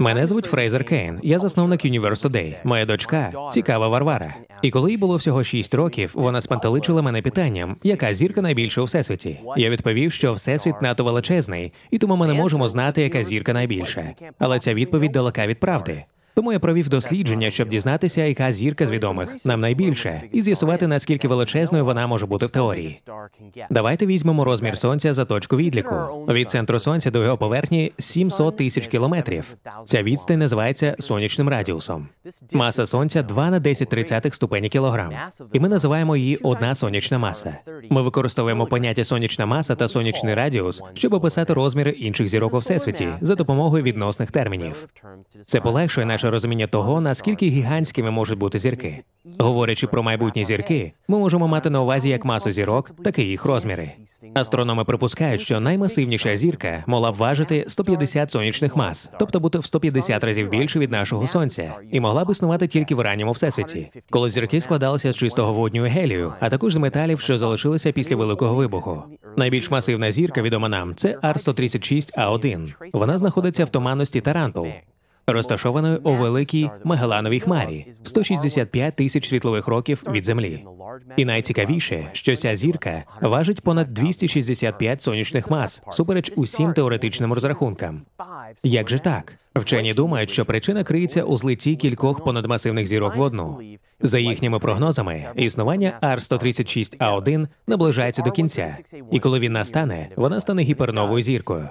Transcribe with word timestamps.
Мене 0.00 0.26
звуть 0.26 0.46
Фрейзер 0.46 0.84
Кейн. 0.84 1.18
Я 1.22 1.38
засновник 1.38 1.84
Universe 1.84 2.22
Today. 2.22 2.54
Моя 2.64 2.86
дочка 2.86 3.32
цікава 3.52 3.88
Варвара. 3.88 4.34
І 4.62 4.70
коли 4.70 4.90
їй 4.90 4.96
було 4.96 5.16
всього 5.16 5.44
6 5.44 5.74
років, 5.74 6.12
вона 6.14 6.40
спантеличила 6.40 7.02
мене 7.02 7.22
питанням, 7.22 7.76
яка 7.82 8.14
зірка 8.14 8.42
найбільша 8.42 8.80
у 8.80 8.84
всесвіті. 8.84 9.40
Я 9.56 9.70
відповів, 9.70 10.12
що 10.12 10.32
всесвіт 10.32 10.82
НАТО 10.82 11.04
величезний, 11.04 11.72
і 11.90 11.98
тому 11.98 12.16
ми 12.16 12.26
не 12.26 12.34
можемо 12.34 12.68
знати, 12.68 13.02
яка 13.02 13.24
зірка 13.24 13.52
найбільша. 13.52 14.04
Але 14.38 14.58
ця 14.58 14.74
відповідь 14.74 15.12
далека 15.12 15.46
від 15.46 15.60
правди. 15.60 16.02
Тому 16.34 16.52
я 16.52 16.58
провів 16.58 16.88
дослідження, 16.88 17.50
щоб 17.50 17.68
дізнатися, 17.68 18.24
яка 18.24 18.52
зірка 18.52 18.86
з 18.86 18.90
відомих 18.90 19.46
нам 19.46 19.60
найбільше, 19.60 20.22
і 20.32 20.42
з'ясувати, 20.42 20.86
наскільки 20.86 21.28
величезною 21.28 21.84
вона 21.84 22.06
може 22.06 22.26
бути 22.26 22.46
в 22.46 22.48
теорії. 22.48 22.98
Давайте 23.70 24.06
візьмемо 24.06 24.44
розмір 24.44 24.78
сонця 24.78 25.12
за 25.12 25.24
точку 25.24 25.56
відліку. 25.56 25.94
Від 26.28 26.50
центру 26.50 26.78
сонця 26.78 27.10
до 27.10 27.22
його 27.22 27.36
поверхні 27.36 27.92
700 27.98 28.56
тисяч 28.56 28.86
кілометрів. 28.86 29.56
Ця 29.84 30.02
відстань 30.02 30.38
називається 30.38 30.96
сонячним 30.98 31.48
радіусом. 31.48 32.08
Маса 32.52 32.86
сонця 32.86 33.22
2 33.22 33.50
на 33.50 33.60
10 33.60 33.88
тридцятих 33.88 34.34
ступені 34.34 34.68
кілограм. 34.68 35.12
І 35.52 35.60
ми 35.60 35.68
називаємо 35.68 36.16
її 36.16 36.36
одна 36.36 36.74
сонячна 36.74 37.18
маса. 37.18 37.56
Ми 37.90 38.02
використовуємо 38.02 38.66
поняття 38.66 39.04
сонячна 39.04 39.46
маса 39.46 39.74
та 39.74 39.88
сонячний 39.88 40.34
радіус, 40.34 40.82
щоб 40.94 41.12
описати 41.14 41.54
розміри 41.54 41.90
інших 41.90 42.28
зірок 42.28 42.54
у 42.54 42.58
всесвіті 42.58 43.08
за 43.18 43.34
допомогою 43.34 43.82
відносних 43.82 44.30
термінів. 44.30 44.86
Це 45.42 45.60
полегшує 45.60 46.06
наше 46.20 46.30
розуміння 46.30 46.66
того, 46.66 47.00
наскільки 47.00 47.46
гігантськими 47.46 48.10
можуть 48.10 48.38
бути 48.38 48.58
зірки. 48.58 49.02
Говорячи 49.38 49.86
про 49.86 50.02
майбутні 50.02 50.44
зірки, 50.44 50.90
ми 51.08 51.18
можемо 51.18 51.48
мати 51.48 51.70
на 51.70 51.80
увазі 51.80 52.10
як 52.10 52.24
масу 52.24 52.52
зірок, 52.52 52.90
так 53.04 53.18
і 53.18 53.22
їх 53.22 53.44
розміри. 53.44 53.92
Астрономи 54.34 54.84
припускають, 54.84 55.40
що 55.40 55.60
наймасивніша 55.60 56.36
зірка 56.36 56.84
могла 56.86 57.12
б 57.12 57.14
важити 57.14 57.64
150 57.68 58.30
сонячних 58.30 58.76
мас, 58.76 59.12
тобто 59.18 59.40
бути 59.40 59.58
в 59.58 59.66
150 59.66 60.24
разів 60.24 60.48
більше 60.48 60.78
від 60.78 60.90
нашого 60.90 61.26
сонця, 61.26 61.74
і 61.92 62.00
могла 62.00 62.24
б 62.24 62.30
існувати 62.30 62.68
тільки 62.68 62.94
в 62.94 63.00
ранньому 63.00 63.32
всесвіті, 63.32 63.90
коли 64.10 64.30
зірки 64.30 64.60
складалися 64.60 65.12
з 65.12 65.16
чистого 65.16 65.52
водню 65.52 65.82
гелію, 65.82 66.32
а 66.40 66.48
також 66.48 66.74
з 66.74 66.76
металів, 66.76 67.20
що 67.20 67.38
залишилися 67.38 67.92
після 67.92 68.16
великого 68.16 68.54
вибуху. 68.54 69.02
Найбільш 69.36 69.70
масивна 69.70 70.10
зірка, 70.10 70.42
відома 70.42 70.68
нам, 70.68 70.94
це 70.94 71.18
Ар-136А1. 71.22 72.74
Вона 72.92 73.18
знаходиться 73.18 73.64
в 73.64 73.68
туманності 73.68 74.20
Тарантул 74.20 74.66
розташованою 75.32 76.00
у 76.04 76.12
великій 76.14 76.70
Магелановій 76.84 77.40
хмарі 77.40 77.86
в 78.02 78.08
165 78.08 78.96
тисяч 78.96 79.28
світлових 79.28 79.66
років 79.66 80.02
від 80.10 80.24
землі. 80.24 80.64
І 81.16 81.24
найцікавіше, 81.24 82.10
що 82.12 82.36
ця 82.36 82.56
зірка 82.56 83.04
важить 83.20 83.60
понад 83.60 83.94
265 83.94 85.02
сонячних 85.02 85.50
мас, 85.50 85.82
супереч 85.92 86.32
усім 86.36 86.72
теоретичним 86.72 87.32
розрахункам. 87.32 88.02
Як 88.62 88.90
же 88.90 88.98
так? 88.98 89.34
Вчені 89.56 89.94
думають, 89.94 90.30
що 90.30 90.44
причина 90.44 90.84
криється 90.84 91.22
у 91.22 91.36
злитті 91.36 91.76
кількох 91.76 92.24
понадмасивних 92.24 92.86
зірок 92.86 93.16
в 93.16 93.20
одну. 93.20 93.60
За 94.00 94.18
їхніми 94.18 94.58
прогнозами, 94.58 95.24
існування 95.36 95.98
Ар-136А1 96.00 97.46
наближається 97.66 98.22
до 98.22 98.30
кінця, 98.30 98.78
і 99.10 99.20
коли 99.20 99.38
він 99.38 99.52
настане, 99.52 100.08
вона 100.16 100.40
стане 100.40 100.62
гіперновою 100.62 101.22
зіркою. 101.22 101.68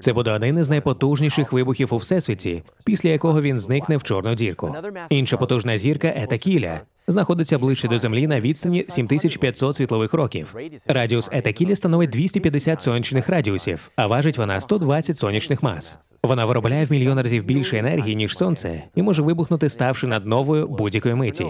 Це 0.00 0.12
буде 0.12 0.30
один 0.30 0.58
із 0.58 0.70
найпотужніших 0.70 1.52
вибухів 1.52 1.94
у 1.94 1.96
всесвіті, 1.96 2.62
після 2.84 3.08
якого 3.08 3.42
він 3.42 3.58
зникне 3.58 3.96
в 3.96 4.02
чорну 4.02 4.34
дірку. 4.34 4.76
Інша 5.10 5.36
потужна 5.36 5.78
зірка 5.78 6.12
Етакіля 6.16 6.80
знаходиться 7.06 7.58
ближче 7.58 7.88
до 7.88 7.98
землі 7.98 8.26
на 8.26 8.40
відстані 8.40 8.86
7500 8.88 9.76
світлових 9.76 10.14
років. 10.14 10.54
Радіус 10.86 11.28
Етакілі 11.32 11.76
становить 11.76 12.10
250 12.10 12.82
сонячних 12.82 13.28
радіусів, 13.28 13.90
а 13.96 14.06
важить 14.06 14.38
вона 14.38 14.60
120 14.60 15.18
сонячних 15.18 15.62
мас. 15.62 15.98
Вона 16.22 16.44
виробляє 16.44 16.84
в 16.84 16.92
мільйон 16.92 17.18
разів 17.20 17.44
більше 17.44 17.78
енергії 17.78 18.16
ніж 18.16 18.36
сонце, 18.36 18.82
і 18.94 19.02
може 19.02 19.22
вибухнути, 19.22 19.68
ставши 19.68 20.06
над 20.06 20.26
новою 20.26 20.68
будь-якої 20.68 21.14
миті. 21.14 21.46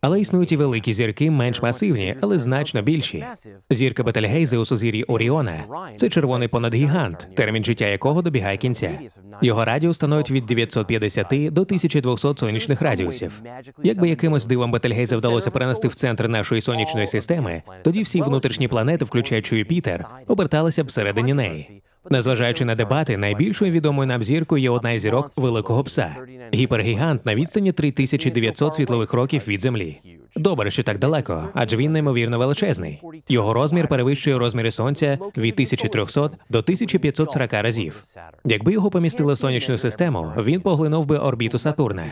Але 0.00 0.20
існують 0.20 0.52
і 0.52 0.56
великі 0.56 0.92
зірки, 0.92 1.30
менш 1.30 1.62
масивні, 1.62 2.16
але 2.20 2.38
значно 2.38 2.82
більші. 2.82 3.24
Зірка 3.70 4.02
Бетельгейзе 4.02 4.58
у 4.58 4.64
сузір'ї 4.64 5.04
Оріона 5.04 5.64
це 5.96 6.08
червоний 6.08 6.48
понадгігант, 6.48 7.28
термін 7.34 7.64
життя 7.64 7.86
якого 7.86 8.22
добігає 8.22 8.56
кінця. 8.56 8.90
Його 9.42 9.64
радіус 9.64 9.96
становить 9.96 10.30
від 10.30 10.46
950 10.46 11.26
до 11.28 11.60
1200 11.60 12.34
сонячних 12.36 12.82
радіусів. 12.82 13.42
Якби 13.82 14.08
якимось 14.08 14.46
дивом 14.46 14.70
Бетельгейзе 14.70 15.16
вдалося 15.16 15.50
перенести 15.50 15.88
в 15.88 15.94
центр 15.94 16.28
нашої 16.28 16.60
сонячної 16.60 17.06
системи, 17.06 17.62
тоді 17.84 18.02
всі 18.02 18.22
внутрішні 18.22 18.68
планети, 18.68 19.04
включаючи 19.04 19.58
Юпітер, 19.58 20.04
оберталися 20.26 20.84
б 20.84 20.86
всередині 20.86 21.34
неї. 21.34 21.82
Незважаючи 22.10 22.64
на 22.64 22.74
дебати, 22.74 23.16
найбільшою 23.16 23.72
відомою 23.72 24.06
нам 24.06 24.22
зіркою 24.22 24.62
є 24.62 24.70
одна 24.70 24.92
із 24.92 25.02
зірок 25.02 25.30
великого 25.36 25.84
пса 25.84 26.16
гіпергігант 26.54 27.26
на 27.26 27.34
відстані 27.34 27.72
3900 27.72 28.74
світлових 28.74 29.12
років 29.12 29.42
від 29.48 29.60
землі. 29.60 30.17
Добре, 30.36 30.70
що 30.70 30.82
так 30.82 30.98
далеко, 30.98 31.48
адже 31.54 31.76
він 31.76 31.92
неймовірно 31.92 32.38
величезний. 32.38 33.02
Його 33.28 33.52
розмір 33.52 33.88
перевищує 33.88 34.38
розміри 34.38 34.70
сонця 34.70 35.18
від 35.36 35.54
1300 35.54 36.30
до 36.50 36.58
1540 36.58 37.52
разів. 37.52 38.02
Якби 38.44 38.72
його 38.72 38.90
помістили 38.90 39.34
в 39.34 39.38
сонячну 39.38 39.78
систему, 39.78 40.32
він 40.36 40.60
поглинув 40.60 41.06
би 41.06 41.18
орбіту 41.18 41.58
Сатурна. 41.58 42.04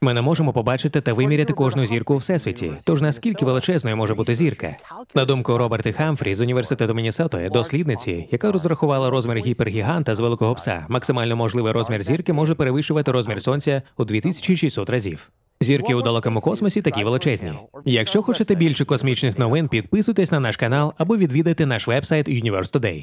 Ми 0.00 0.14
не 0.14 0.22
можемо 0.22 0.52
побачити 0.52 1.00
та 1.00 1.12
виміряти 1.12 1.52
кожну 1.52 1.86
зірку 1.86 2.14
у 2.14 2.16
всесвіті. 2.16 2.72
Тож 2.86 3.02
наскільки 3.02 3.44
величезною 3.44 3.96
може 3.96 4.14
бути 4.14 4.34
зірка? 4.34 4.76
На 5.14 5.24
думку 5.24 5.58
Роберти 5.58 5.92
Хамфрі 5.92 6.34
з 6.34 6.40
університету 6.40 6.94
Міннесоти, 6.94 7.50
дослідниці, 7.52 8.28
яка 8.30 8.52
розрахувала 8.52 9.10
розмір 9.10 9.36
гіпергіганта 9.36 10.14
з 10.14 10.20
великого 10.20 10.54
пса, 10.54 10.86
максимально 10.88 11.36
можливий 11.36 11.72
розмір 11.72 12.02
зірки 12.02 12.32
може 12.32 12.54
перевищувати 12.54 13.12
розмір 13.12 13.42
сонця 13.42 13.82
у 13.96 14.04
2600 14.04 14.90
разів. 14.90 15.30
Зірки 15.62 15.94
у 15.94 16.02
далекому 16.02 16.40
космосі 16.40 16.82
такі 16.82 17.04
величезні. 17.04 17.52
Якщо 17.84 18.22
хочете 18.22 18.54
більше 18.54 18.84
космічних 18.84 19.38
новин, 19.38 19.68
підписуйтесь 19.68 20.32
на 20.32 20.40
наш 20.40 20.56
канал 20.56 20.94
або 20.98 21.16
відвідайте 21.16 21.66
наш 21.66 21.86
вебсайт 21.86 22.28
Universe 22.28 22.70
Today. 22.70 23.00